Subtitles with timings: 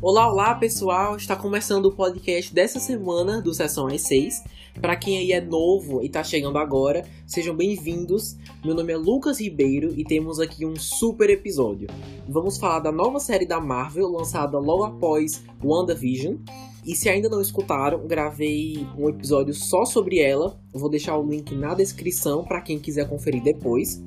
[0.00, 1.16] Olá, olá pessoal!
[1.16, 4.44] Está começando o podcast dessa semana do Sessão às 6.
[4.80, 8.36] Para quem aí é novo e está chegando agora, sejam bem-vindos.
[8.64, 11.88] Meu nome é Lucas Ribeiro e temos aqui um super episódio.
[12.28, 16.36] Vamos falar da nova série da Marvel lançada logo após WandaVision.
[16.84, 20.60] E se ainda não escutaram, gravei um episódio só sobre ela.
[20.70, 24.02] Vou deixar o link na descrição para quem quiser conferir depois.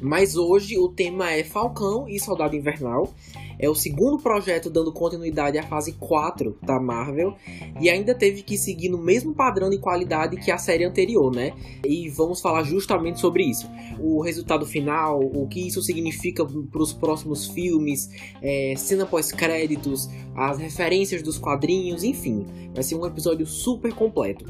[0.00, 3.12] Mas hoje o tema é Falcão e Soldado Invernal.
[3.58, 7.34] É o segundo projeto dando continuidade à fase 4 da Marvel
[7.80, 11.52] e ainda teve que seguir no mesmo padrão de qualidade que a série anterior, né?
[11.84, 13.68] E vamos falar justamente sobre isso.
[13.98, 18.08] O resultado final, o que isso significa para os próximos filmes,
[18.40, 22.46] é, cena pós-créditos, as referências dos quadrinhos, enfim.
[22.72, 24.44] Vai ser um episódio super completo.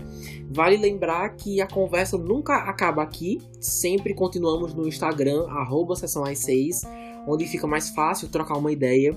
[0.51, 6.83] Vale lembrar que a conversa nunca acaba aqui, sempre continuamos no Instagram, arroba 6
[7.27, 9.17] onde fica mais fácil trocar uma ideia.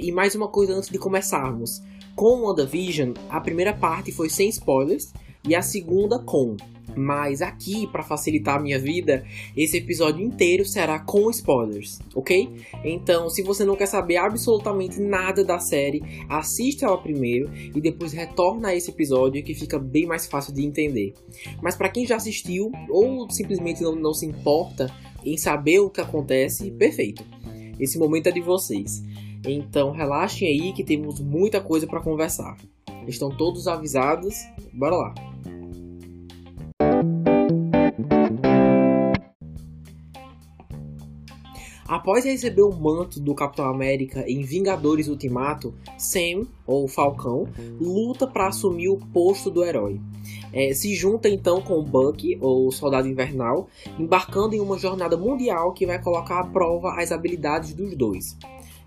[0.00, 1.82] E mais uma coisa antes de começarmos.
[2.14, 5.12] Com WandaVision, a primeira parte foi sem spoilers
[5.46, 6.56] e a segunda com.
[6.94, 9.24] Mas aqui, para facilitar a minha vida,
[9.56, 12.50] esse episódio inteiro será com spoilers, ok?
[12.84, 18.12] Então, se você não quer saber absolutamente nada da série, assista ela primeiro e depois
[18.12, 21.14] retorna a esse episódio que fica bem mais fácil de entender.
[21.62, 24.92] Mas para quem já assistiu ou simplesmente não, não se importa
[25.24, 27.24] em saber o que acontece, perfeito.
[27.78, 29.02] Esse momento é de vocês.
[29.46, 32.56] Então relaxem aí que temos muita coisa para conversar.
[33.06, 34.34] Estão todos avisados?
[34.72, 35.14] Bora lá.
[41.92, 47.46] Após receber o manto do Capitão América em Vingadores Ultimato, Sam, ou Falcão,
[47.78, 50.00] luta para assumir o posto do herói.
[50.54, 53.68] É, se junta então com Bucky, ou Soldado Invernal,
[53.98, 58.38] embarcando em uma jornada mundial que vai colocar à prova as habilidades dos dois.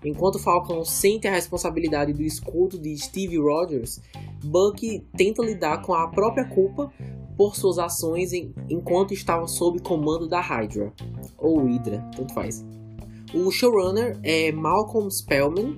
[0.04, 4.00] Enquanto Falcão sente a responsabilidade do escudo de Steve Rogers,
[4.42, 6.92] Bucky tenta lidar com a própria culpa
[7.36, 10.92] por suas ações em, enquanto estava sob comando da Hydra,
[11.38, 12.64] ou Hydra, tanto faz.
[13.38, 15.76] O showrunner é Malcolm Spellman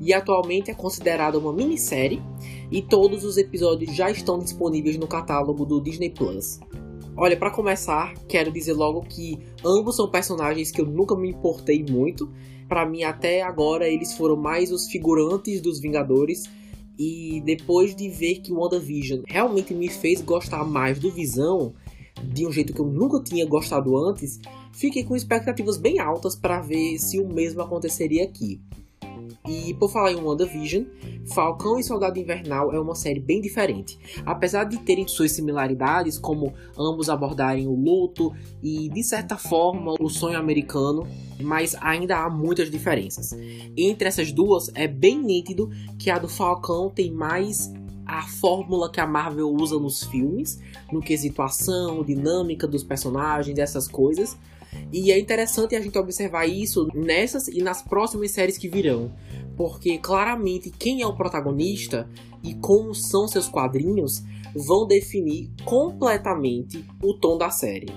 [0.00, 2.22] e atualmente é considerada uma minissérie
[2.70, 6.60] e todos os episódios já estão disponíveis no catálogo do Disney Plus.
[7.16, 11.84] Olha, para começar, quero dizer logo que ambos são personagens que eu nunca me importei
[11.84, 12.30] muito.
[12.68, 16.44] Para mim, até agora, eles foram mais os figurantes dos Vingadores.
[16.96, 21.74] E depois de ver que WandaVision realmente me fez gostar mais do Visão,
[22.22, 24.38] de um jeito que eu nunca tinha gostado antes,
[24.72, 28.60] fiquei com expectativas bem altas para ver se o mesmo aconteceria aqui.
[29.48, 30.84] E por falar em WandaVision,
[31.32, 33.98] Falcão e Soldado Invernal é uma série bem diferente.
[34.24, 38.32] Apesar de terem suas similaridades, como ambos abordarem o luto
[38.62, 41.06] e, de certa forma, o sonho americano,
[41.40, 43.32] mas ainda há muitas diferenças.
[43.76, 47.72] Entre essas duas, é bem nítido que a do Falcão tem mais
[48.18, 50.60] a fórmula que a Marvel usa nos filmes,
[50.92, 54.36] no quesito ação, dinâmica dos personagens, essas coisas.
[54.92, 59.10] E é interessante a gente observar isso nessas e nas próximas séries que virão
[59.60, 62.08] porque claramente quem é o protagonista
[62.42, 64.22] e como são seus quadrinhos
[64.54, 67.88] vão definir completamente o tom da série.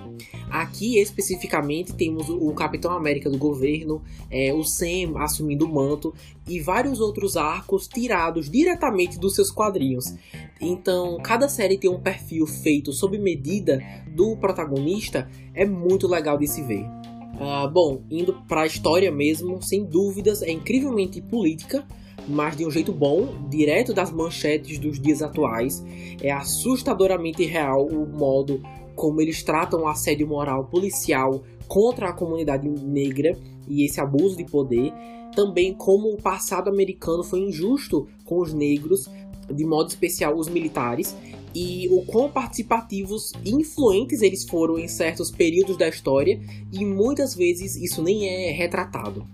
[0.50, 6.14] Aqui especificamente temos o Capitão América do governo, é, o Sam assumindo o manto
[6.48, 10.14] e vários outros arcos tirados diretamente dos seus quadrinhos.
[10.62, 16.48] Então, cada série tem um perfil feito sob medida do protagonista, é muito legal de
[16.48, 16.86] se ver.
[17.34, 21.86] Uh, bom, indo para a história mesmo, sem dúvidas, é incrivelmente política,
[22.28, 25.84] mas de um jeito bom, direto das manchetes dos dias atuais.
[26.22, 28.62] É assustadoramente real o modo
[28.96, 34.46] como eles tratam o assédio moral policial contra a comunidade negra e esse abuso de
[34.46, 34.94] poder.
[35.36, 39.10] Também como o passado americano foi injusto com os negros,
[39.52, 41.16] de modo especial os militares,
[41.56, 46.40] e o quão participativos e influentes eles foram em certos períodos da história,
[46.72, 49.28] e muitas vezes isso nem é retratado.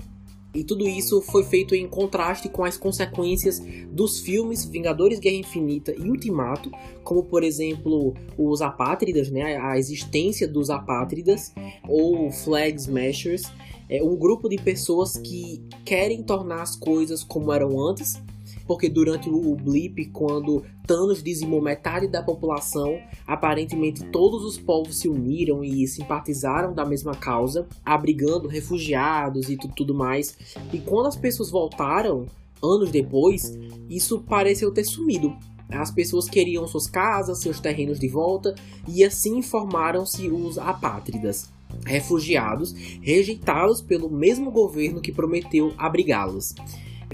[0.54, 3.62] E tudo isso foi feito em contraste com as consequências
[3.92, 6.72] dos filmes Vingadores Guerra Infinita e Ultimato,
[7.04, 11.54] como por exemplo os apátridas, né, a existência dos apátridas
[11.88, 13.44] ou Flag Smashers,
[13.88, 18.22] é um grupo de pessoas que querem tornar as coisas como eram antes
[18.70, 25.10] porque durante o blip, quando Thanos dizimou metade da população, aparentemente todos os povos se
[25.10, 30.38] uniram e simpatizaram da mesma causa, abrigando refugiados e tudo, tudo mais.
[30.72, 32.28] E quando as pessoas voltaram,
[32.62, 33.58] anos depois,
[33.90, 35.36] isso pareceu ter sumido.
[35.68, 38.54] As pessoas queriam suas casas, seus terrenos de volta,
[38.88, 41.50] e assim formaram-se os apátridas.
[41.86, 46.54] refugiados rejeitados pelo mesmo governo que prometeu abrigá-los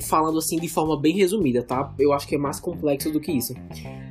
[0.01, 1.93] falando assim de forma bem resumida, tá?
[1.97, 3.53] Eu acho que é mais complexo do que isso.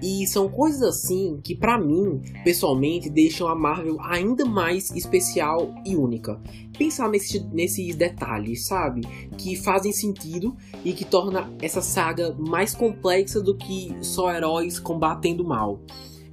[0.03, 5.97] E são coisas assim que para mim, pessoalmente, deixam a Marvel ainda mais especial e
[5.97, 6.41] única.
[6.77, 9.03] Pensar nesse, nesses detalhes, sabe?
[9.39, 15.45] Que fazem sentido e que torna essa saga mais complexa do que só heróis combatendo
[15.45, 15.81] mal.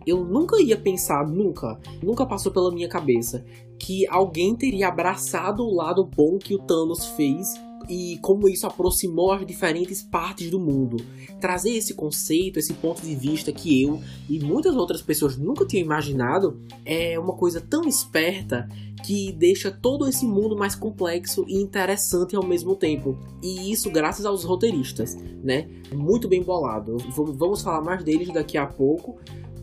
[0.06, 3.45] Eu nunca ia pensar, nunca, nunca passou pela minha cabeça
[3.77, 7.53] que alguém teria abraçado o lado bom que o Thanos fez
[7.89, 10.98] e como isso aproximou as diferentes partes do mundo.
[11.39, 15.86] Trazer esse conceito, esse ponto de vista que eu e muitas outras pessoas nunca tinham
[15.86, 18.68] imaginado é uma coisa tão esperta
[19.06, 23.18] que deixa todo esse mundo mais complexo e interessante ao mesmo tempo.
[23.42, 25.68] E isso graças aos roteiristas, né?
[25.94, 26.98] Muito bem bolado.
[27.10, 29.18] Vamos falar mais deles daqui a pouco,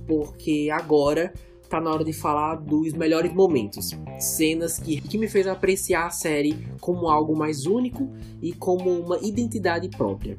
[0.06, 1.32] porque agora
[1.68, 3.90] tá na hora de falar dos melhores momentos.
[4.18, 8.10] Cenas que, que me fez apreciar a série como algo mais único
[8.40, 10.38] e como uma identidade própria.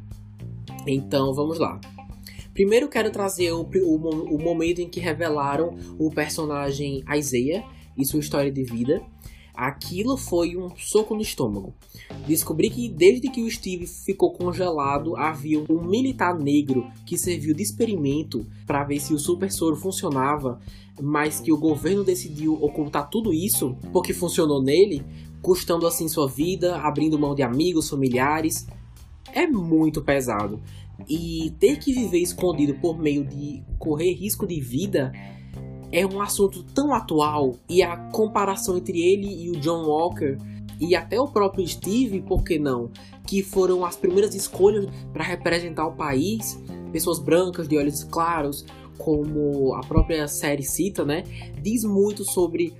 [0.87, 1.79] Então vamos lá.
[2.53, 7.63] Primeiro quero trazer o, o, o momento em que revelaram o personagem Isaiah
[7.97, 9.01] e sua história de vida.
[9.59, 11.73] Aquilo foi um soco no estômago.
[12.25, 17.61] Descobri que desde que o Steve ficou congelado, havia um militar negro que serviu de
[17.61, 20.61] experimento para ver se o super soro funcionava,
[21.01, 25.03] mas que o governo decidiu ocultar tudo isso porque funcionou nele,
[25.41, 28.65] custando assim sua vida, abrindo mão de amigos, familiares.
[29.33, 30.61] É muito pesado.
[31.05, 35.11] E ter que viver escondido por meio de correr risco de vida
[35.91, 40.37] é um assunto tão atual e a comparação entre ele e o John Walker
[40.79, 42.89] e até o próprio Steve, por que não,
[43.27, 46.59] que foram as primeiras escolhas para representar o país,
[46.91, 48.65] pessoas brancas de olhos claros,
[48.97, 51.23] como a própria série cita, né,
[51.61, 52.73] diz muito sobre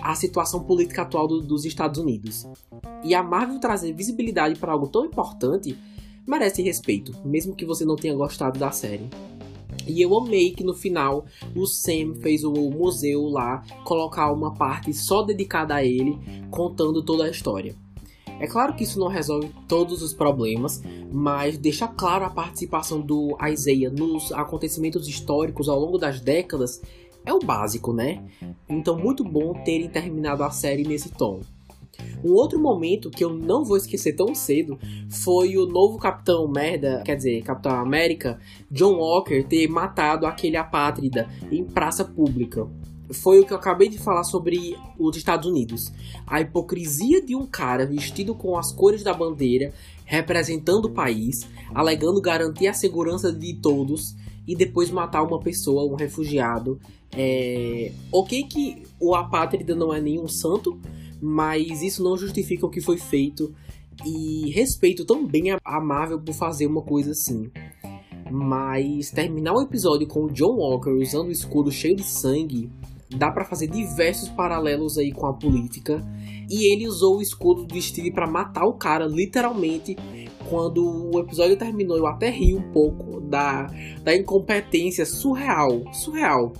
[0.00, 2.46] a situação política atual do, dos Estados Unidos.
[3.04, 5.76] E a Marvel trazer visibilidade para algo tão importante
[6.26, 9.08] merece respeito, mesmo que você não tenha gostado da série.
[9.86, 11.24] E eu amei que no final
[11.54, 16.18] o Sam fez o museu lá colocar uma parte só dedicada a ele,
[16.50, 17.74] contando toda a história.
[18.40, 20.82] É claro que isso não resolve todos os problemas,
[21.12, 26.82] mas deixa claro a participação do Isaiah nos acontecimentos históricos ao longo das décadas
[27.24, 28.20] é o básico, né?
[28.68, 31.40] Então, muito bom terem terminado a série nesse tom.
[32.24, 34.78] Um outro momento que eu não vou esquecer tão cedo
[35.10, 38.38] foi o novo Capitão Merda, quer dizer, Capitão América,
[38.70, 42.68] John Walker, ter matado aquele apátrida em praça pública.
[43.10, 45.92] Foi o que eu acabei de falar sobre os Estados Unidos.
[46.26, 49.72] A hipocrisia de um cara vestido com as cores da bandeira,
[50.04, 54.14] representando o país, alegando garantir a segurança de todos
[54.46, 56.80] e depois matar uma pessoa, um refugiado.
[57.14, 57.92] É...
[58.10, 60.80] Ok que o apátrida não é nenhum santo,
[61.22, 63.54] mas isso não justifica o que foi feito
[64.04, 67.48] e respeito também a Marvel por fazer uma coisa assim.
[68.28, 72.68] Mas terminar o episódio com o John Walker usando o escudo cheio de sangue,
[73.16, 76.04] dá para fazer diversos paralelos aí com a política.
[76.50, 79.96] E ele usou o escudo do Steve para matar o cara, literalmente.
[80.50, 83.68] Quando o episódio terminou, eu até ri um pouco da,
[84.02, 86.52] da incompetência surreal, surreal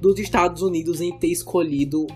[0.00, 2.06] dos Estados Unidos em ter escolhido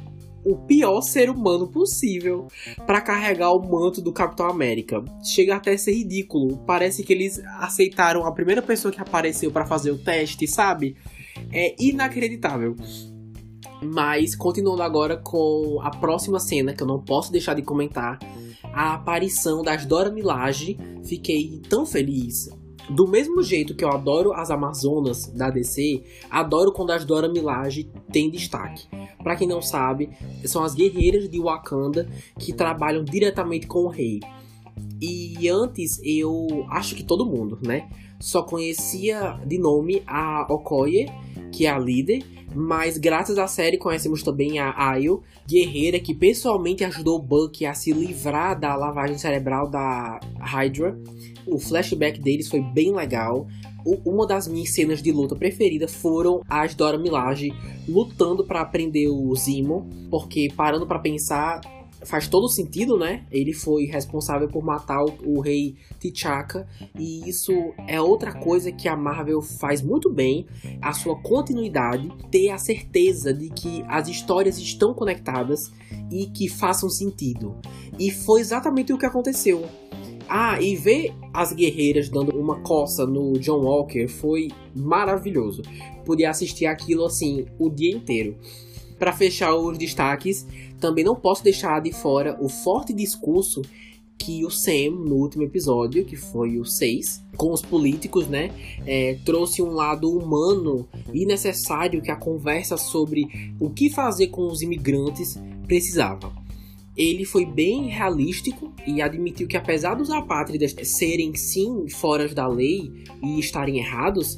[0.45, 2.49] o pior ser humano possível
[2.87, 5.03] para carregar o manto do Capitão América.
[5.25, 6.59] Chega até a ser ridículo.
[6.67, 10.97] Parece que eles aceitaram a primeira pessoa que apareceu para fazer o teste, sabe?
[11.53, 12.75] É inacreditável.
[13.83, 18.19] Mas continuando agora com a próxima cena que eu não posso deixar de comentar,
[18.73, 20.79] a aparição das Dora Milaje.
[21.05, 22.49] Fiquei tão feliz.
[22.91, 27.91] Do mesmo jeito que eu adoro as Amazonas da DC, adoro quando as Dora Milaje
[28.11, 28.89] têm destaque.
[29.23, 30.11] Para quem não sabe,
[30.45, 34.21] são as guerreiras de Wakanda que trabalham diretamente com o rei.
[35.01, 37.89] E antes eu acho que todo mundo, né?
[38.21, 41.07] Só conhecia de nome a Okoye,
[41.51, 42.25] que é a líder,
[42.55, 47.93] mas graças à série conhecemos também a Ayo, guerreira que pessoalmente ajudou Bucky a se
[47.93, 50.97] livrar da lavagem cerebral da Hydra.
[51.47, 53.49] O flashback deles foi bem legal
[53.85, 57.53] uma das minhas cenas de luta preferida foram as Dora Milaje
[57.89, 61.61] lutando para prender o Zimo, porque parando para pensar
[62.05, 63.27] faz todo sentido, né?
[63.31, 66.67] Ele foi responsável por matar o, o, rei T'Chaka
[66.99, 67.53] e isso
[67.87, 70.47] é outra coisa que a Marvel faz muito bem,
[70.81, 75.71] a sua continuidade, ter a certeza de que as histórias estão conectadas
[76.11, 77.57] e que façam sentido.
[77.99, 79.65] E foi exatamente o que aconteceu.
[80.29, 85.63] Ah, e ver as guerreiras dando uma coça no John Walker foi maravilhoso.
[86.05, 88.37] Podia assistir aquilo assim o dia inteiro.
[88.99, 90.47] para fechar os destaques,
[90.79, 93.61] também não posso deixar de fora o forte discurso
[94.17, 98.53] que o Sam, no último episódio, que foi o 6, com os políticos, né,
[98.87, 103.27] é, trouxe um lado humano e necessário que a conversa sobre
[103.59, 106.33] o que fazer com os imigrantes precisava.
[106.97, 113.05] Ele foi bem realístico e admitiu que, apesar dos apátridas serem sim fora da lei
[113.23, 114.37] e estarem errados,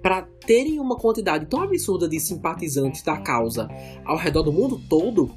[0.00, 3.68] para terem uma quantidade tão absurda de simpatizantes da causa
[4.04, 5.30] ao redor do mundo todo,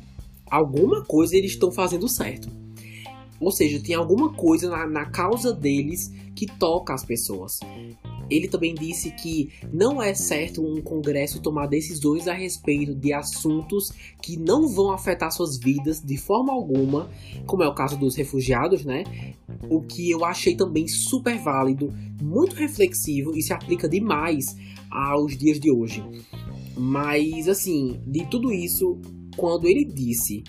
[0.50, 2.50] alguma coisa eles estão fazendo certo.
[3.40, 7.60] Ou seja, tem alguma coisa na, na causa deles que toca as pessoas.
[8.32, 13.92] Ele também disse que não é certo um congresso tomar decisões a respeito de assuntos
[14.22, 17.12] que não vão afetar suas vidas de forma alguma,
[17.46, 19.04] como é o caso dos refugiados, né?
[19.70, 24.56] O que eu achei também super válido, muito reflexivo e se aplica demais
[24.90, 26.02] aos dias de hoje.
[26.78, 28.98] Mas assim, de tudo isso,
[29.36, 30.42] quando ele disse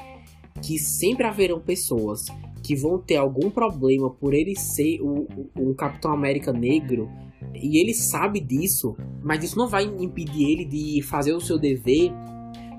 [0.63, 2.27] que sempre haverão pessoas
[2.63, 7.11] que vão ter algum problema por ele ser o, Capitão América negro
[7.55, 12.13] e ele sabe disso, mas isso não vai impedir ele de fazer o seu dever,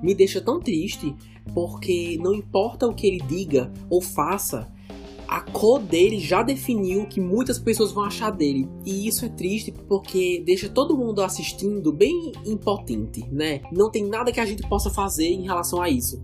[0.01, 1.15] me deixa tão triste
[1.53, 4.71] porque não importa o que ele diga ou faça,
[5.27, 8.67] a cor dele já definiu o que muitas pessoas vão achar dele.
[8.85, 13.61] E isso é triste porque deixa todo mundo assistindo bem impotente, né?
[13.71, 16.21] Não tem nada que a gente possa fazer em relação a isso.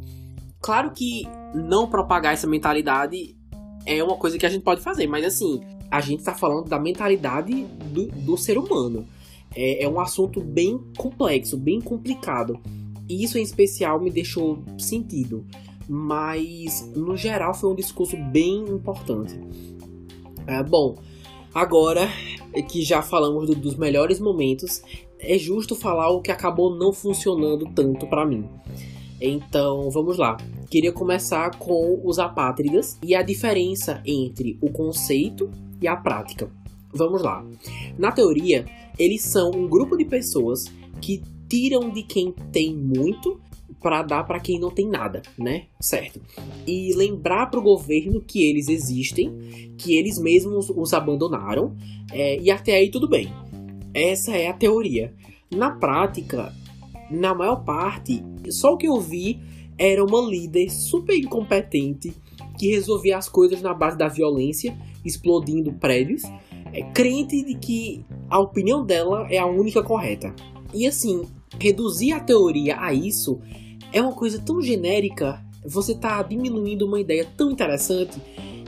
[0.62, 1.24] Claro que
[1.55, 3.36] não propagar essa mentalidade
[3.86, 6.79] é uma coisa que a gente pode fazer, mas assim, a gente está falando da
[6.79, 9.05] mentalidade do, do ser humano.
[9.55, 12.60] É, é, um assunto bem complexo, bem complicado.
[13.08, 15.46] E isso em especial me deixou sentido.
[15.88, 19.39] Mas no geral foi um discurso bem importante.
[20.46, 20.96] É, bom,
[21.53, 22.08] agora
[22.67, 24.81] que já falamos do, dos melhores momentos,
[25.19, 28.48] é justo falar o que acabou não funcionando tanto para mim.
[29.19, 30.38] Então, vamos lá.
[30.69, 35.50] Queria começar com os apátridas e a diferença entre o conceito
[35.81, 36.51] e a prática.
[36.93, 37.45] Vamos lá.
[37.98, 38.65] Na teoria,
[38.98, 40.65] eles são um grupo de pessoas
[41.01, 43.39] que tiram de quem tem muito
[43.79, 45.67] para dar para quem não tem nada, né?
[45.79, 46.19] Certo.
[46.67, 51.75] E lembrar para o governo que eles existem, que eles mesmos os abandonaram,
[52.12, 53.31] é, e até aí tudo bem.
[53.93, 55.13] Essa é a teoria.
[55.50, 56.53] Na prática,
[57.09, 59.39] na maior parte, só o que eu vi
[59.77, 62.13] era uma líder super incompetente
[62.57, 66.24] que resolvia as coisas na base da violência, explodindo prédios,
[66.72, 70.34] é, crente de que a opinião dela é a única correta.
[70.74, 71.24] E assim,
[71.60, 73.39] reduzir a teoria a isso
[73.91, 78.22] é uma coisa tão genérica, você tá diminuindo uma ideia tão interessante.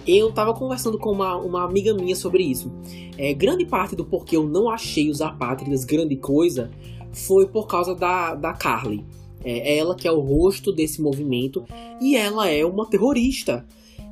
[0.05, 2.71] Eu tava conversando com uma, uma amiga minha sobre isso.
[3.17, 6.71] É, grande parte do porquê eu não achei os apátridas grande coisa
[7.13, 9.05] foi por causa da, da Carly.
[9.43, 11.65] É ela que é o rosto desse movimento
[11.99, 13.65] e ela é uma terrorista.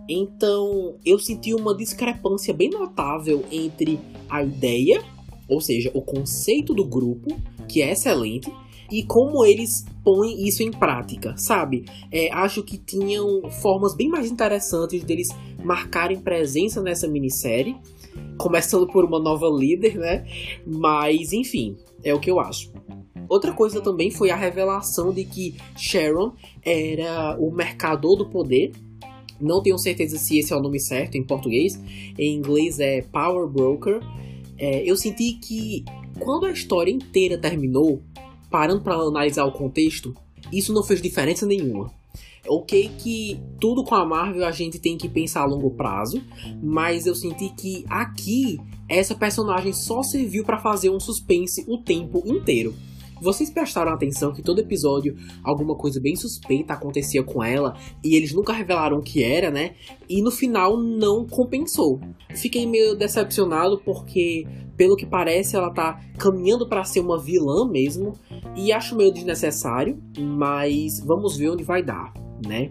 [0.10, 5.04] Então eu senti uma discrepância bem notável entre a ideia,
[5.48, 8.52] ou seja, o conceito do grupo, que é excelente,
[8.92, 11.86] e como eles põem isso em prática, sabe?
[12.12, 15.30] É, acho que tinham formas bem mais interessantes deles
[15.64, 17.76] marcarem presença nessa minissérie,
[18.36, 20.26] começando por uma nova líder, né?
[20.66, 22.72] Mas enfim, é o que eu acho.
[23.28, 26.34] Outra coisa também foi a revelação de que Sharon
[26.66, 28.72] era o mercador do poder.
[29.40, 31.80] Não tenho certeza se esse é o nome certo em português.
[32.18, 34.02] Em inglês é Power Broker.
[34.58, 35.86] É, eu senti que
[36.20, 38.02] quando a história inteira terminou,
[38.50, 40.14] parando para analisar o contexto,
[40.52, 41.92] isso não fez diferença nenhuma.
[42.48, 46.22] Ok que tudo com a Marvel a gente tem que pensar a longo prazo,
[46.62, 52.24] mas eu senti que aqui essa personagem só serviu para fazer um suspense o tempo
[52.26, 52.74] inteiro.
[53.22, 58.34] Vocês prestaram atenção que todo episódio alguma coisa bem suspeita acontecia com ela e eles
[58.34, 59.76] nunca revelaram o que era, né?
[60.08, 62.00] E no final não compensou.
[62.36, 64.46] Fiquei meio decepcionado porque,
[64.78, 68.14] pelo que parece, ela tá caminhando para ser uma vilã mesmo
[68.56, 72.14] e acho meio desnecessário, mas vamos ver onde vai dar,
[72.46, 72.70] né?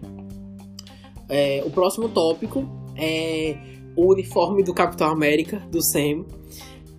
[1.29, 3.55] É, o próximo tópico é
[3.95, 6.25] o uniforme do Capitão América, do Sam.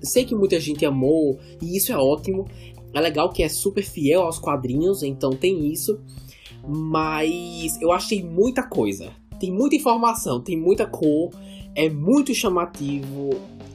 [0.03, 2.47] Sei que muita gente amou, e isso é ótimo.
[2.93, 6.01] É legal que é super fiel aos quadrinhos, então tem isso.
[6.67, 9.13] Mas eu achei muita coisa.
[9.39, 11.31] Tem muita informação, tem muita cor,
[11.75, 13.31] é muito chamativo.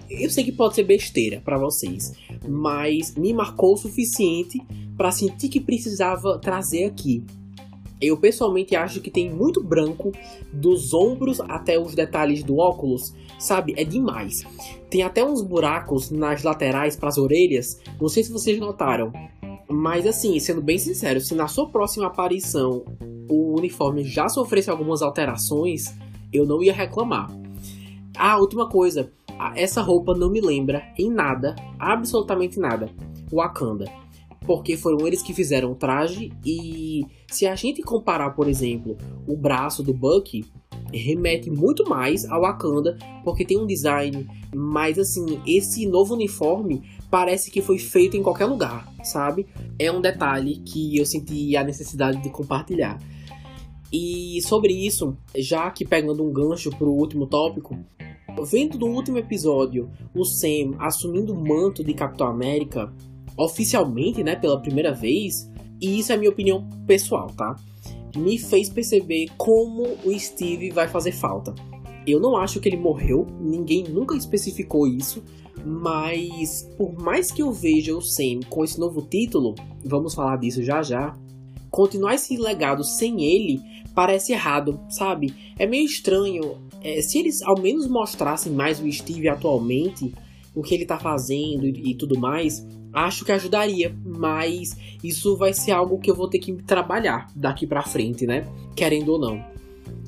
[0.09, 2.13] Eu sei que pode ser besteira para vocês,
[2.47, 4.61] mas me marcou o suficiente
[4.95, 7.23] para sentir que precisava trazer aqui.
[8.01, 10.11] Eu pessoalmente acho que tem muito branco
[10.51, 13.73] dos ombros até os detalhes do óculos, sabe?
[13.77, 14.43] É demais.
[14.89, 17.81] Tem até uns buracos nas laterais para as orelhas.
[17.99, 19.11] Não sei se vocês notaram,
[19.67, 22.85] Mas assim, sendo bem sincero, se na sua próxima aparição
[23.27, 25.95] o uniforme já sofresse algumas alterações,
[26.31, 27.31] eu não ia reclamar.
[28.15, 29.11] Ah, última coisa,
[29.55, 32.89] essa roupa não me lembra em nada, absolutamente nada,
[33.31, 33.91] Wakanda.
[34.45, 38.97] Porque foram eles que fizeram o traje e se a gente comparar, por exemplo,
[39.27, 40.45] o braço do Bucky,
[40.93, 47.49] remete muito mais ao Wakanda, porque tem um design, mas assim, esse novo uniforme parece
[47.49, 49.47] que foi feito em qualquer lugar, sabe?
[49.79, 52.99] É um detalhe que eu senti a necessidade de compartilhar.
[53.91, 57.77] E sobre isso, já que pegando um gancho pro último tópico,
[58.43, 62.91] vendo no último episódio o Sam assumindo o manto de Capitão América,
[63.37, 65.49] oficialmente, né, pela primeira vez,
[65.81, 67.55] e isso é minha opinião pessoal, tá?
[68.15, 71.53] Me fez perceber como o Steve vai fazer falta.
[72.07, 75.23] Eu não acho que ele morreu, ninguém nunca especificou isso,
[75.65, 80.63] mas por mais que eu veja o Sam com esse novo título, vamos falar disso
[80.63, 81.17] já já,
[81.71, 83.59] continuar esse legado sem ele
[83.93, 85.33] parece errado, sabe?
[85.57, 86.57] É meio estranho.
[86.81, 90.13] É, se eles ao menos mostrassem mais o Steve atualmente,
[90.53, 92.65] o que ele tá fazendo e, e tudo mais,
[92.95, 97.67] acho que ajudaria, mas isso vai ser algo que eu vou ter que trabalhar daqui
[97.67, 98.47] para frente, né?
[98.75, 99.43] Querendo ou não.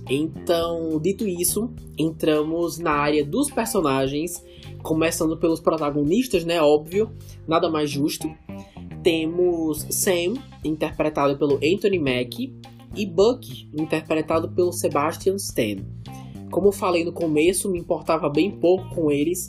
[0.10, 4.42] Então, dito isso, entramos na área dos personagens,
[4.82, 6.62] começando pelos protagonistas, né?
[6.62, 7.12] Óbvio,
[7.46, 8.34] nada mais justo.
[9.04, 12.56] Temos Sam, interpretado pelo Anthony Mackie,
[12.96, 15.84] e Buck, interpretado pelo Sebastian Stan.
[16.50, 19.48] Como falei no começo, me importava bem pouco com eles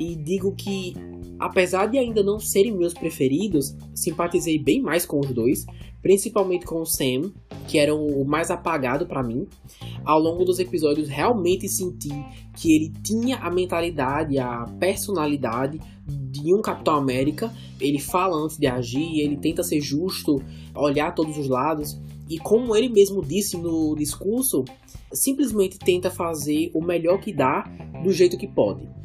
[0.00, 0.94] e digo que,
[1.40, 5.64] apesar de ainda não serem meus preferidos, simpatizei bem mais com os dois,
[6.02, 7.32] principalmente com o Sam,
[7.66, 9.46] que era o mais apagado para mim.
[10.04, 12.10] Ao longo dos episódios, realmente senti
[12.54, 17.52] que ele tinha a mentalidade, a personalidade de um Capitão América.
[17.80, 20.42] Ele fala antes de agir, ele tenta ser justo,
[20.74, 21.98] olhar todos os lados.
[22.28, 24.64] E como ele mesmo disse no discurso,
[25.12, 27.62] simplesmente tenta fazer o melhor que dá
[28.04, 28.99] do jeito que pode.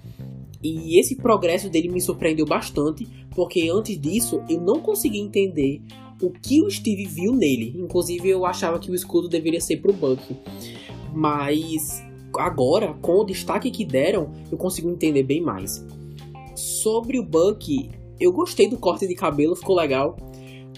[0.68, 5.80] E esse progresso dele me surpreendeu bastante, porque antes disso eu não conseguia entender
[6.20, 7.76] o que o Steve viu nele.
[7.78, 10.36] Inclusive eu achava que o escudo deveria ser pro Buck.
[11.14, 12.04] Mas
[12.36, 15.86] agora, com o destaque que deram, eu consigo entender bem mais.
[16.56, 17.88] Sobre o Buck,
[18.20, 20.18] eu gostei do corte de cabelo, ficou legal.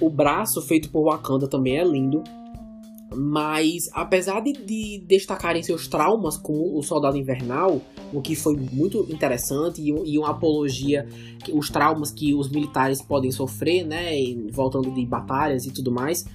[0.02, 2.23] O braço feito por Wakanda também é lindo.
[3.19, 7.82] Mas apesar de, de, destacarem seus traumas com o Soldado Invernal,
[8.13, 11.08] o que foi muito interessante e, e uma apologia
[11.43, 14.12] que, os traumas que os militares podem sofrer, né,
[14.51, 16.25] voltando de batalhas e tudo mais,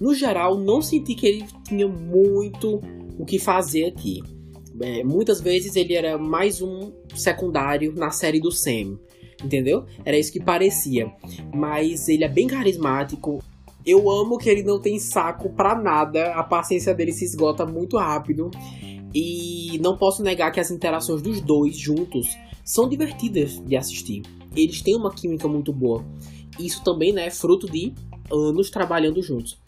[0.00, 2.80] no geral não senti que ele tinha muito
[3.18, 4.22] o que fazer aqui.
[4.80, 8.98] É, muitas vezes ele era mais um secundário na série do Sam
[9.44, 9.84] entendeu?
[10.04, 11.10] Era isso que parecia.
[11.54, 13.42] Mas ele é bem carismático.
[13.84, 16.34] Eu amo que ele não tem saco pra nada.
[16.34, 18.50] A paciência dele se esgota muito rápido.
[19.14, 22.28] E não posso negar que as interações dos dois juntos
[22.64, 24.22] são divertidas de assistir.
[24.54, 26.04] Eles têm uma química muito boa.
[26.58, 27.92] Isso também né, é fruto de
[28.30, 29.58] anos trabalhando juntos.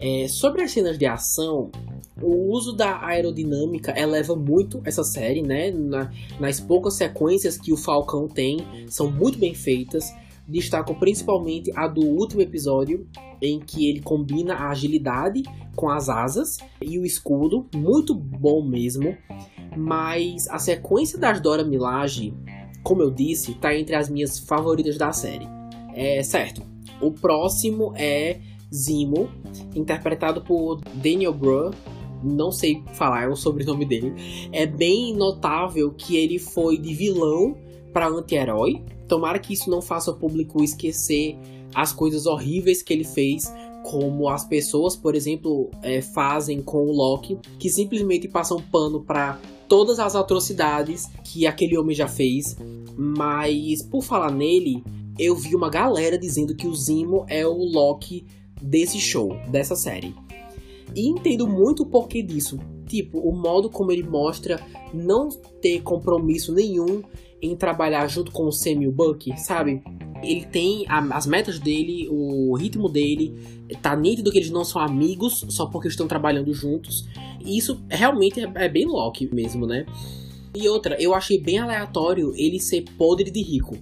[0.00, 1.70] É, sobre as cenas de ação,
[2.20, 5.70] o uso da aerodinâmica eleva muito essa série, né?
[5.70, 10.12] Na, nas poucas sequências que o Falcão tem, são muito bem feitas.
[10.48, 13.06] Destaco principalmente a do último episódio,
[13.40, 15.42] em que ele combina a agilidade
[15.76, 19.16] com as asas e o escudo, muito bom mesmo.
[19.76, 22.32] Mas a sequência das Dora Milaje,
[22.82, 25.46] como eu disse, tá entre as minhas favoritas da série.
[25.94, 26.62] É certo.
[27.00, 28.40] O próximo é
[28.74, 29.28] Zimo,
[29.74, 31.70] interpretado por Daniel Brühl,
[32.22, 34.14] não sei falar o sobrenome dele.
[34.52, 37.56] É bem notável que ele foi de vilão
[37.92, 38.82] para anti-herói.
[39.08, 41.36] Tomara que isso não faça o público esquecer
[41.74, 46.92] as coisas horríveis que ele fez, como as pessoas, por exemplo, é, fazem com o
[46.92, 52.56] Loki, que simplesmente passam pano para todas as atrocidades que aquele homem já fez.
[52.96, 54.82] Mas por falar nele,
[55.18, 58.26] eu vi uma galera dizendo que o Zimo é o Loki
[58.60, 60.14] desse show, dessa série.
[60.94, 62.58] E entendo muito o porquê disso.
[62.86, 64.58] Tipo, o modo como ele mostra
[64.94, 65.28] não
[65.60, 67.02] ter compromisso nenhum
[67.40, 69.82] em trabalhar junto com o Sam e o Buck, sabe?
[70.22, 73.34] Ele tem a, as metas dele, o ritmo dele,
[73.80, 77.06] tá nítido que eles não são amigos só porque estão trabalhando juntos.
[77.44, 79.86] E isso realmente é, é bem Loki mesmo, né?
[80.54, 83.76] E outra, eu achei bem aleatório ele ser podre de rico.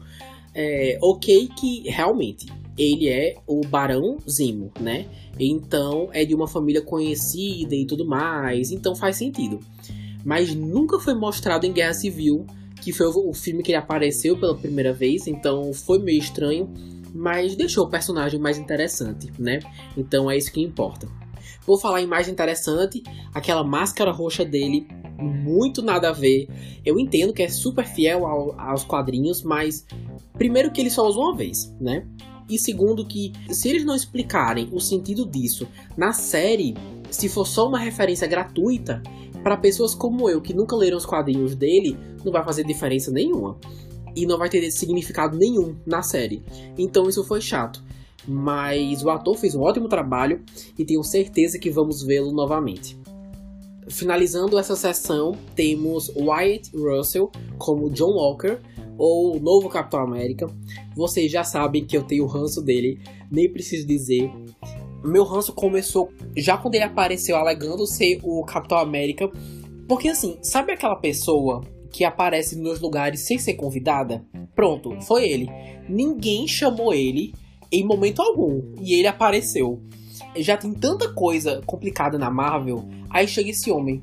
[0.54, 2.46] É, ok que realmente
[2.78, 5.06] ele é o Barão Zimo, né?
[5.38, 9.60] Então é de uma família conhecida e tudo mais, então faz sentido.
[10.24, 12.46] Mas nunca foi mostrado em Guerra Civil,
[12.82, 16.72] que foi o filme que ele apareceu pela primeira vez, então foi meio estranho.
[17.14, 19.60] mas deixou o personagem mais interessante, né?
[19.96, 21.08] Então é isso que importa.
[21.66, 23.02] Vou falar em mais interessante,
[23.34, 24.86] aquela máscara roxa dele,
[25.18, 26.46] muito nada a ver.
[26.84, 29.86] Eu entendo que é super fiel ao, aos quadrinhos, mas
[30.34, 32.06] primeiro que ele só usa uma vez, né?
[32.48, 36.76] E segundo que se eles não explicarem o sentido disso na série,
[37.10, 39.02] se for só uma referência gratuita,
[39.46, 43.56] para pessoas como eu que nunca leram os quadrinhos dele, não vai fazer diferença nenhuma.
[44.16, 46.42] E não vai ter significado nenhum na série.
[46.76, 47.80] Então isso foi chato
[48.28, 50.42] mas o ator fez um ótimo trabalho
[50.76, 52.98] e tenho certeza que vamos vê-lo novamente.
[53.88, 58.58] Finalizando essa sessão, temos Wyatt Russell como John Walker,
[58.98, 60.48] ou novo Capitão América.
[60.96, 62.98] Vocês já sabem que eu tenho o ranço dele,
[63.30, 64.28] nem preciso dizer.
[65.06, 69.30] Meu ranço começou já quando ele apareceu alegando ser o Capitão América.
[69.88, 74.24] Porque assim, sabe aquela pessoa que aparece nos lugares sem ser convidada?
[74.54, 75.48] Pronto, foi ele.
[75.88, 77.32] Ninguém chamou ele
[77.70, 78.74] em momento algum.
[78.80, 79.80] E ele apareceu.
[80.36, 82.84] Já tem tanta coisa complicada na Marvel.
[83.08, 84.02] Aí chega esse homem.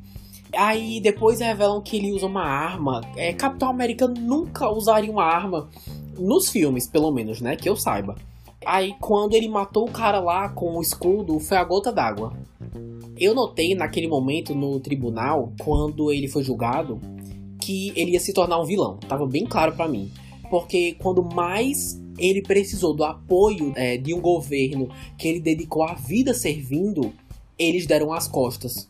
[0.55, 3.01] Aí depois revelam que ele usa uma arma.
[3.15, 5.69] É, Capitão América nunca usaria uma arma.
[6.17, 7.55] Nos filmes, pelo menos, né?
[7.55, 8.15] Que eu saiba.
[8.65, 12.33] Aí quando ele matou o cara lá com o escudo, foi a gota d'água.
[13.17, 16.99] Eu notei naquele momento no tribunal, quando ele foi julgado,
[17.61, 18.97] que ele ia se tornar um vilão.
[19.07, 20.11] Tava bem claro para mim.
[20.49, 25.93] Porque quando mais ele precisou do apoio é, de um governo que ele dedicou a
[25.93, 27.13] vida servindo,
[27.57, 28.87] eles deram as costas.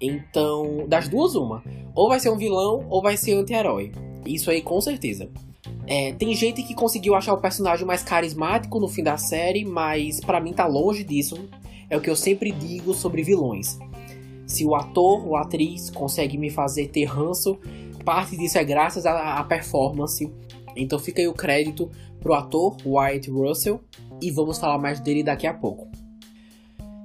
[0.00, 1.62] Então, das duas, uma.
[1.94, 3.92] Ou vai ser um vilão ou vai ser um anti-herói.
[4.26, 5.30] Isso aí com certeza.
[5.86, 10.20] É, tem gente que conseguiu achar o personagem mais carismático no fim da série, mas
[10.20, 11.48] para mim tá longe disso.
[11.88, 13.78] É o que eu sempre digo sobre vilões.
[14.46, 17.58] Se o ator ou atriz consegue me fazer ter ranço,
[18.04, 20.32] parte disso é graças à performance.
[20.74, 23.80] Então fica aí o crédito pro ator Wyatt Russell
[24.20, 25.88] e vamos falar mais dele daqui a pouco.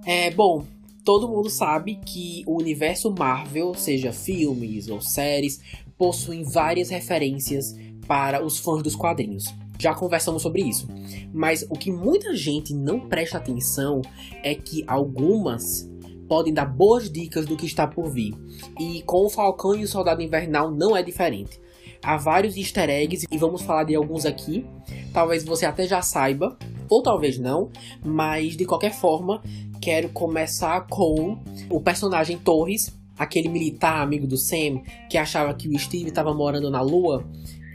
[0.06, 0.66] É, bom,
[1.04, 5.62] todo mundo sabe que o universo Marvel, seja filmes ou séries,
[5.98, 7.76] possuem várias referências
[8.08, 9.46] para os fãs dos quadrinhos.
[9.80, 10.88] Já conversamos sobre isso.
[11.34, 14.02] Mas o que muita gente não presta atenção
[14.44, 15.90] é que algumas
[16.28, 18.34] podem dar boas dicas do que está por vir.
[18.80, 21.60] E com o Falcão e o Soldado Invernal não é diferente.
[22.04, 24.66] Há vários easter eggs e vamos falar de alguns aqui.
[25.14, 26.58] Talvez você até já saiba,
[26.90, 27.70] ou talvez não,
[28.04, 29.42] mas de qualquer forma,
[29.82, 31.38] quero começar com
[31.70, 36.70] o personagem Torres, aquele militar amigo do Sam que achava que o Steve estava morando
[36.70, 37.26] na Lua.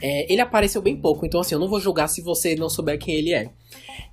[0.01, 2.99] É, ele apareceu bem pouco, então assim, eu não vou julgar se você não souber
[2.99, 3.49] quem ele é.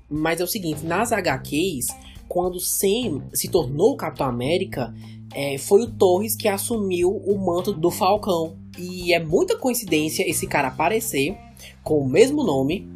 [0.08, 1.86] Mas é o seguinte, nas HQs,
[2.28, 4.94] quando Sam se tornou o Capitão América,
[5.34, 8.56] é, foi o Torres que assumiu o manto do Falcão.
[8.78, 11.36] E é muita coincidência esse cara aparecer
[11.82, 12.88] com o mesmo nome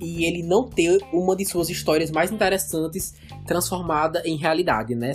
[0.00, 3.14] e ele não ter uma de suas histórias mais interessantes
[3.46, 5.12] transformada em realidade, né?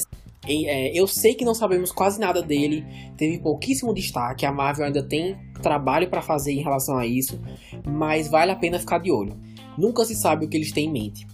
[0.47, 2.85] É, eu sei que não sabemos quase nada dele,
[3.17, 7.39] teve pouquíssimo destaque, a Marvel ainda tem trabalho para fazer em relação a isso,
[7.85, 9.35] mas vale a pena ficar de olho.
[9.77, 11.27] Nunca se sabe o que eles têm em mente.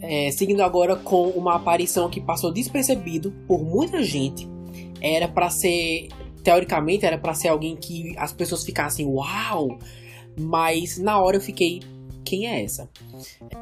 [0.00, 4.48] É, seguindo agora com uma aparição que passou despercebido por muita gente,
[5.00, 6.08] era para ser
[6.42, 9.78] teoricamente era para ser alguém que as pessoas ficassem uau,
[10.38, 11.80] mas na hora eu fiquei
[12.24, 12.88] quem é essa?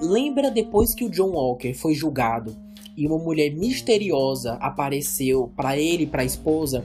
[0.01, 2.57] Lembra depois que o John Walker foi julgado
[2.96, 6.85] e uma mulher misteriosa apareceu para ele para a esposa?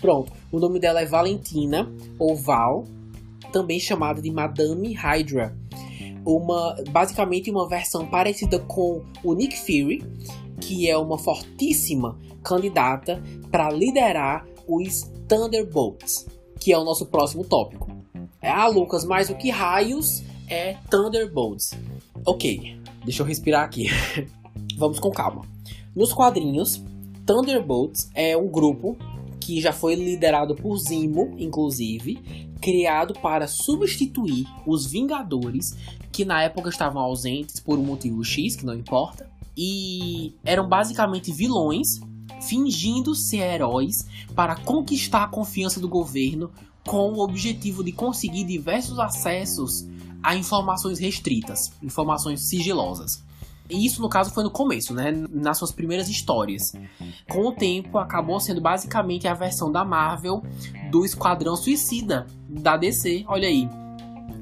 [0.00, 2.84] Pronto, o nome dela é Valentina ou Val,
[3.52, 5.56] também chamada de Madame Hydra.
[6.24, 10.04] Uma, basicamente uma versão parecida com o Nick Fury,
[10.60, 16.26] que é uma fortíssima candidata para liderar os Thunderbolts,
[16.60, 17.90] que é o nosso próximo tópico.
[18.40, 21.72] É, ah, Lucas, mas o que raios é Thunderbolts?
[22.24, 23.88] Ok, deixa eu respirar aqui.
[24.78, 25.44] Vamos com calma.
[25.92, 26.80] Nos quadrinhos,
[27.26, 28.96] Thunderbolts é um grupo
[29.40, 35.76] que já foi liderado por Zimo, inclusive, criado para substituir os Vingadores,
[36.12, 41.32] que na época estavam ausentes por um motivo X, que não importa, e eram basicamente
[41.32, 42.00] vilões
[42.40, 46.52] fingindo ser heróis para conquistar a confiança do governo
[46.86, 49.88] com o objetivo de conseguir diversos acessos
[50.22, 53.26] a informações restritas, informações sigilosas.
[53.68, 55.12] E isso, no caso, foi no começo, né?
[55.30, 56.72] Nas suas primeiras histórias.
[57.28, 60.42] Com o tempo, acabou sendo basicamente a versão da Marvel
[60.90, 63.68] do Esquadrão Suicida da DC, olha aí,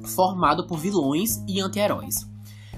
[0.05, 2.27] formado por vilões e anti-heróis.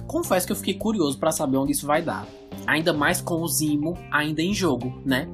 [0.08, 2.28] Confesso que eu fiquei curioso para saber onde isso vai dar.
[2.66, 5.28] Ainda mais com o Zimo ainda em jogo, né?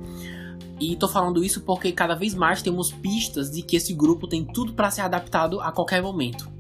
[0.80, 4.44] E tô falando isso porque cada vez mais temos pistas de que esse grupo tem
[4.44, 6.52] tudo para ser adaptado a qualquer momento.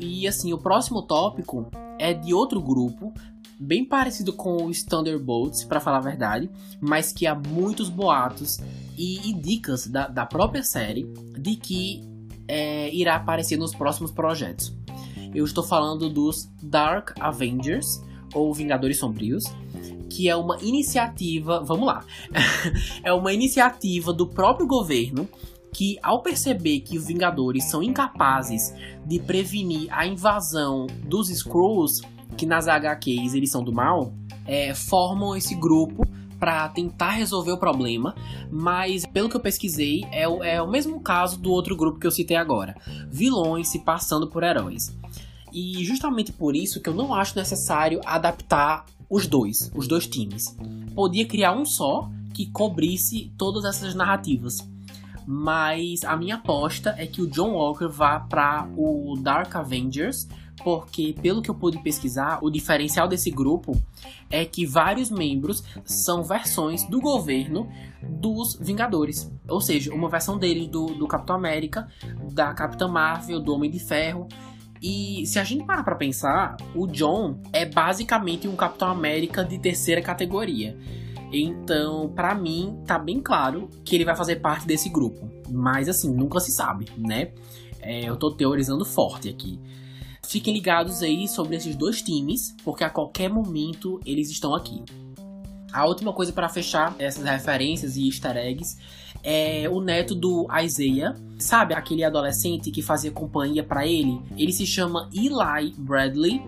[0.00, 3.12] E assim, o próximo tópico é de outro grupo,
[3.60, 8.58] bem parecido com os Thunderbolts, para falar a verdade, mas que há muitos boatos
[8.96, 11.04] e, e dicas da, da, própria série
[11.38, 12.02] de que
[12.48, 14.74] é, irá aparecer nos próximos projetos.
[15.34, 19.44] Eu estou falando dos Dark Avengers, ou Vingadores Sombrios,
[20.08, 22.04] que é uma iniciativa, vamos lá,
[23.04, 25.28] é uma iniciativa do próprio governo
[25.72, 32.00] que, ao perceber que os Vingadores são incapazes de prevenir a invasão dos Skrulls,
[32.36, 34.12] que nas HQs eles são do mal,
[34.46, 36.06] é, formam esse grupo
[36.38, 38.14] para tentar resolver o problema,
[38.50, 42.06] mas pelo que eu pesquisei, é o, é o mesmo caso do outro grupo que
[42.06, 42.74] eu citei agora:
[43.10, 44.96] vilões se passando por heróis.
[45.52, 50.56] E justamente por isso que eu não acho necessário adaptar os dois, os dois times.
[50.94, 54.66] Podia criar um só que cobrisse todas essas narrativas.
[55.26, 60.26] Mas a minha aposta é que o John Walker vá para o Dark Avengers,
[60.62, 63.80] porque pelo que eu pude pesquisar, o diferencial desse grupo
[64.30, 67.68] é que vários membros são versões do governo
[68.02, 69.30] dos Vingadores.
[69.48, 71.88] Ou seja, uma versão deles do, do Capitão América,
[72.32, 74.28] da Capitã Marvel, do Homem de Ferro
[74.82, 79.58] e se a gente parar pra pensar, o John é basicamente um Capitão América de
[79.58, 80.76] terceira categoria.
[81.32, 85.30] Então, para mim, tá bem claro que ele vai fazer parte desse grupo.
[85.50, 87.32] Mas assim, nunca se sabe, né?
[87.80, 89.60] É, eu tô teorizando forte aqui.
[90.30, 94.80] Fiquem ligados aí sobre esses dois times, porque a qualquer momento eles estão aqui.
[95.72, 98.78] A última coisa para fechar essas referências e easter eggs
[99.24, 104.20] é o neto do Isaiah, sabe aquele adolescente que fazia companhia para ele?
[104.36, 106.40] Ele se chama Eli Bradley,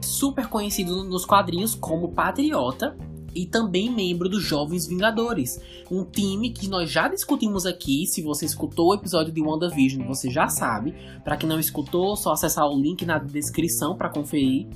[0.00, 2.96] super conhecido nos quadrinhos como Patriota
[3.38, 8.04] e também membro dos Jovens Vingadores, um time que nós já discutimos aqui.
[8.04, 10.92] Se você escutou o episódio de WandaVision, você já sabe.
[11.22, 14.66] Para quem não escutou, só acessar o link na descrição para conferir.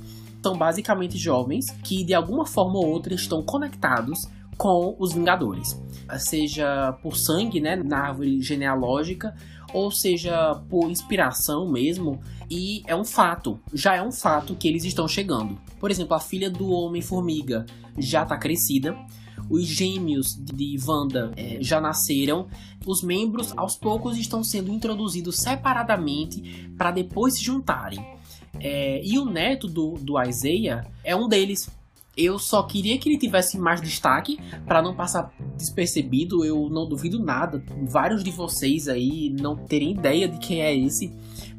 [0.41, 5.81] São basicamente jovens que de alguma forma ou outra estão conectados com os Vingadores,
[6.19, 9.35] seja por sangue, né, na árvore genealógica,
[9.73, 14.83] ou seja por inspiração mesmo, e é um fato, já é um fato que eles
[14.83, 15.57] estão chegando.
[15.79, 17.65] Por exemplo, a filha do Homem-Formiga
[17.97, 18.95] já está crescida,
[19.49, 22.47] os gêmeos de Wanda é, já nasceram,
[22.85, 27.99] os membros aos poucos estão sendo introduzidos separadamente para depois se juntarem.
[28.59, 31.69] É, e o neto do, do Isaiah é um deles.
[32.15, 36.45] Eu só queria que ele tivesse mais destaque para não passar despercebido.
[36.45, 37.63] Eu não duvido nada.
[37.87, 41.11] Vários de vocês aí não terem ideia de quem é esse.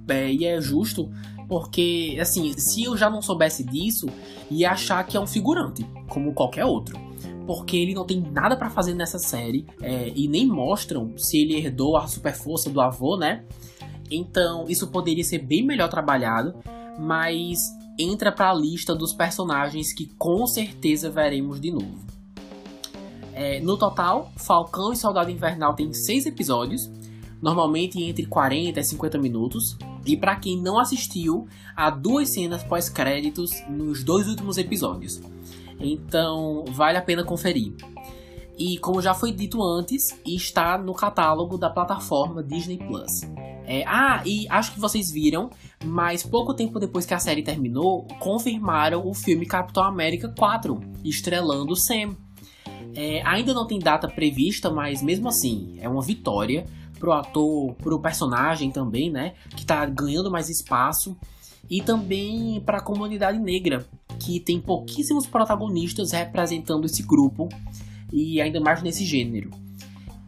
[0.09, 1.11] É, e é justo,
[1.49, 4.07] porque assim, se eu já não soubesse disso,
[4.51, 6.99] ia achar que é um figurante, como qualquer outro.
[7.47, 11.57] Porque ele não tem nada para fazer nessa série é, e nem mostram se ele
[11.57, 13.45] herdou a super força do avô, né?
[14.11, 16.55] Então isso poderia ser bem melhor trabalhado,
[16.99, 17.59] mas
[17.99, 22.05] entra para a lista dos personagens que com certeza veremos de novo.
[23.33, 26.91] É, no total, Falcão e Soldado Invernal tem seis episódios,
[27.43, 29.77] normalmente entre 40 e 50 minutos.
[30.07, 35.21] E para quem não assistiu, há duas cenas pós-créditos nos dois últimos episódios.
[35.81, 37.75] Então, vale a pena conferir.
[38.57, 43.23] E como já foi dito antes, está no catálogo da plataforma Disney Plus.
[43.67, 45.51] É, ah, e acho que vocês viram,
[45.85, 51.75] mas pouco tempo depois que a série terminou, confirmaram o filme Capitão América 4, estrelando
[51.75, 52.17] Sam.
[52.95, 56.65] É, ainda não tem data prevista, mas mesmo assim, é uma vitória
[57.01, 59.35] pro ator, pro personagem também, né?
[59.57, 61.17] Que tá ganhando mais espaço.
[61.69, 63.87] E também para a comunidade negra,
[64.21, 67.49] que tem pouquíssimos protagonistas representando esse grupo,
[68.15, 69.51] e ainda mais nesse gênero.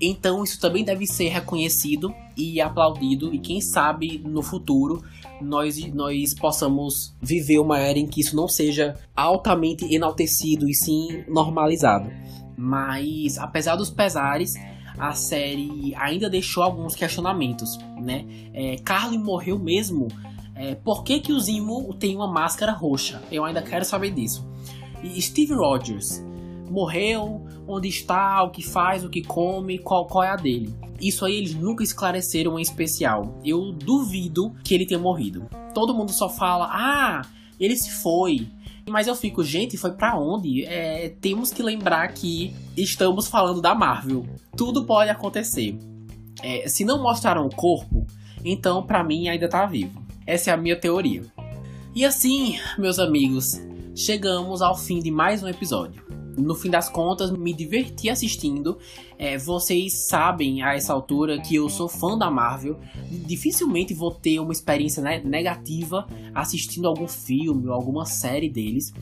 [0.01, 5.03] Então isso também deve ser reconhecido e aplaudido e quem sabe no futuro
[5.41, 11.25] nós, nós possamos viver uma era em que isso não seja altamente enaltecido e sim
[11.29, 12.11] normalizado.
[12.59, 14.55] Mas apesar dos pesares,
[14.99, 18.25] a série ainda deixou alguns questionamentos, né?
[18.53, 20.09] É, Carly morreu mesmo.
[20.55, 23.23] É, por que, que o Zimo tem uma máscara roxa?
[23.31, 24.47] Eu ainda quero saber disso.
[25.03, 26.23] E Steve Rogers
[26.71, 30.75] morreu, onde está, o que faz, o que come, qual, qual é a dele.
[31.01, 33.39] Isso aí eles nunca esclareceram em especial.
[33.45, 35.49] Eu duvido que ele tenha morrido.
[35.75, 37.23] Todo mundo só fala, ah,
[37.61, 38.49] ele se foi.
[38.89, 40.65] Mas eu fico, gente, foi para onde?
[40.65, 44.25] É, temos que lembrar que estamos falando da Marvel.
[44.57, 45.77] Tudo pode acontecer.
[46.43, 48.07] É, se não mostraram o corpo,
[48.45, 50.01] então para mim ainda tá vivo.
[50.27, 51.23] Essa é a minha teoria.
[51.95, 53.61] E assim, meus amigos,
[53.95, 56.05] chegamos ao fim de mais um episódio.
[56.37, 58.79] No fim das contas, me diverti assistindo.
[59.19, 62.79] É, vocês sabem a essa altura que eu sou fã da Marvel.
[63.11, 68.93] Dificilmente vou ter uma experiência né, negativa assistindo algum filme ou alguma série deles.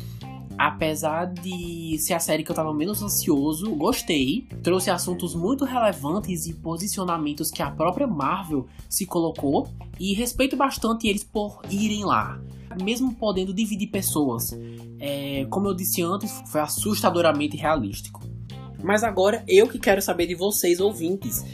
[0.56, 4.46] Apesar de ser a série que eu tava menos ansioso, gostei.
[4.62, 9.68] Trouxe assuntos muito relevantes e posicionamentos que a própria Marvel se colocou.
[9.98, 12.40] E respeito bastante eles por irem lá
[12.82, 14.52] mesmo podendo dividir pessoas.
[15.06, 18.22] É, como eu disse antes, foi assustadoramente realístico.
[18.82, 21.44] Mas agora eu que quero saber de vocês, ouvintes.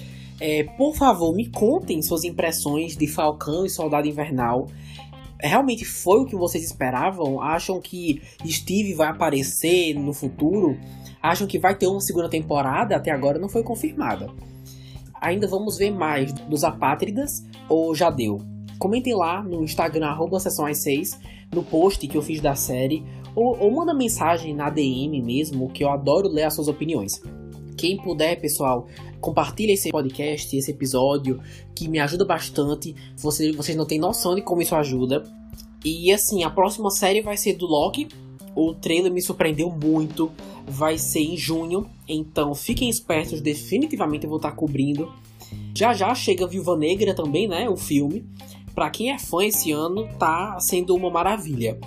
[0.40, 4.68] É, por favor, me contem suas impressões de Falcão e Soldado Invernal.
[5.42, 7.42] Realmente foi o que vocês esperavam?
[7.42, 10.78] Acham que Steve vai aparecer no futuro?
[11.20, 12.94] Acham que vai ter uma segunda temporada?
[12.94, 14.30] Até agora não foi confirmada.
[15.20, 18.38] Ainda vamos ver mais dos Apátridas ou já deu?
[18.78, 21.18] Comentem lá no Instagram, arroba sessão 6,
[21.52, 25.84] no post que eu fiz da série, ou, ou manda mensagem na DM mesmo, que
[25.84, 27.20] eu adoro ler as suas opiniões.
[27.76, 28.86] Quem puder, pessoal,
[29.20, 31.40] compartilhe esse podcast, esse episódio,
[31.74, 32.94] que me ajuda bastante.
[33.16, 35.24] Vocês, vocês não têm noção de como isso ajuda.
[35.84, 38.08] E assim, a próxima série vai ser do Loki.
[38.54, 40.30] O trailer me surpreendeu muito.
[40.66, 41.88] Vai ser em junho.
[42.06, 45.10] Então fiquem espertos, definitivamente eu vou estar cobrindo.
[45.74, 47.68] Já já chega Viúva Negra também, né?
[47.68, 48.26] O filme
[48.74, 51.78] para quem é fã esse ano, tá sendo uma maravilha.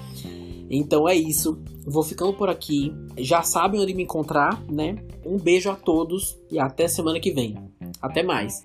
[0.76, 1.62] Então é isso.
[1.86, 2.94] Vou ficando por aqui.
[3.18, 4.96] Já sabem onde me encontrar, né?
[5.26, 7.56] Um beijo a todos e até semana que vem.
[8.02, 8.62] Até mais.